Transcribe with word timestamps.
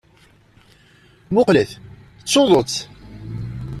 Mmuqqlet! 1.29 1.71
D 2.21 2.25
tuḍut! 2.31 2.73